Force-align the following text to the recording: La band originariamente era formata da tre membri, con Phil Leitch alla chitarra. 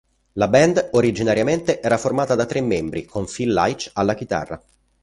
La 0.33 0.47
band 0.47 0.89
originariamente 0.93 1.79
era 1.79 1.95
formata 1.95 2.33
da 2.33 2.47
tre 2.47 2.59
membri, 2.59 3.05
con 3.05 3.27
Phil 3.27 3.53
Leitch 3.53 3.91
alla 3.93 4.15
chitarra. 4.15 4.59